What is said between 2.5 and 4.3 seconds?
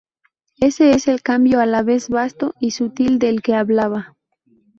y sutil del que hablaba.